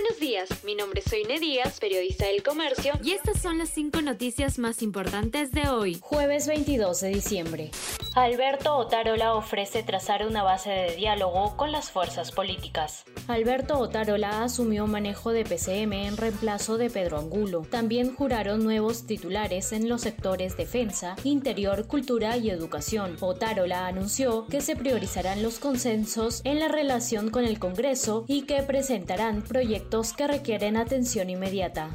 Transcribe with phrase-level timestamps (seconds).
[0.00, 4.00] Buenos días, mi nombre es Soine Díaz, periodista del Comercio, y estas son las cinco
[4.00, 7.70] noticias más importantes de hoy, jueves 22 de diciembre.
[8.14, 13.04] Alberto Otárola ofrece trazar una base de diálogo con las fuerzas políticas.
[13.26, 17.66] Alberto Otárola asumió manejo de PCM en reemplazo de Pedro Angulo.
[17.68, 23.16] También juraron nuevos titulares en los sectores defensa, interior, cultura y educación.
[23.20, 28.62] Otárola anunció que se priorizarán los consensos en la relación con el Congreso y que
[28.62, 31.88] presentarán proyectos que requieren atención inmediata.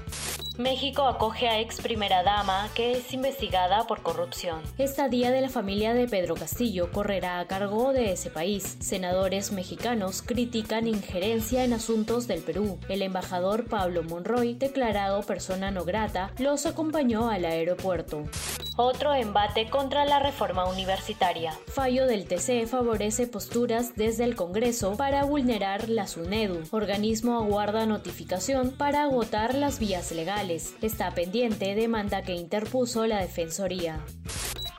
[0.57, 4.61] México acoge a ex primera dama que es investigada por corrupción.
[4.77, 8.77] Esta día de la familia de Pedro Castillo correrá a cargo de ese país.
[8.79, 12.79] Senadores mexicanos critican injerencia en asuntos del Perú.
[12.89, 18.23] El embajador Pablo Monroy, declarado persona no grata, los acompañó al aeropuerto.
[18.75, 21.53] Otro embate contra la reforma universitaria.
[21.67, 26.63] Fallo del TC favorece posturas desde el Congreso para vulnerar la SUNEDU.
[26.71, 30.73] Organismo aguarda notificación para agotar las vías legales.
[30.81, 33.99] Está pendiente demanda que interpuso la Defensoría.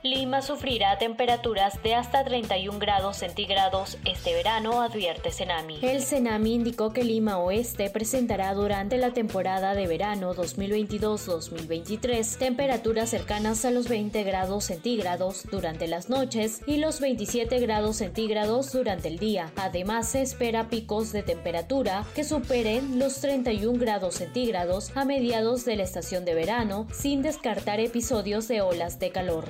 [0.05, 5.78] Lima sufrirá temperaturas de hasta 31 grados centígrados este verano, advierte Senami.
[5.80, 13.64] El Senami indicó que Lima Oeste presentará durante la temporada de verano 2022-2023 temperaturas cercanas
[13.64, 19.19] a los 20 grados centígrados durante las noches y los 27 grados centígrados durante el
[19.19, 19.52] día.
[19.56, 25.77] Además, se espera picos de temperatura que superen los 31 grados centígrados a mediados de
[25.77, 29.47] la estación de verano, sin descartar episodios de olas de calor.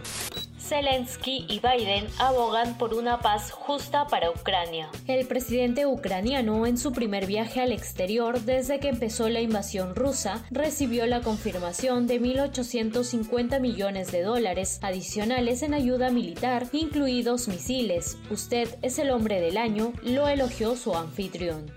[0.65, 4.89] Zelensky y Biden abogan por una paz justa para Ucrania.
[5.07, 10.43] El presidente ucraniano, en su primer viaje al exterior desde que empezó la invasión rusa,
[10.51, 18.17] recibió la confirmación de 1.850 millones de dólares adicionales en ayuda militar, incluidos misiles.
[18.31, 21.71] Usted es el hombre del año, lo elogió su anfitrión.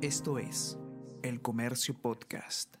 [0.00, 0.76] Esto es
[1.22, 2.76] El Comercio Podcast.